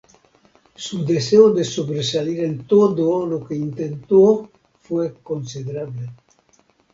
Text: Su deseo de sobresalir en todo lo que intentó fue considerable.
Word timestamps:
Su 0.73 1.05
deseo 1.05 1.53
de 1.53 1.63
sobresalir 1.63 2.39
en 2.43 2.65
todo 2.65 3.27
lo 3.27 3.45
que 3.45 3.53
intentó 3.53 4.49
fue 4.79 5.13
considerable. 5.21 6.09